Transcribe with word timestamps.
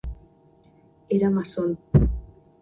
Era 1.15 1.29
masón. 1.29 1.71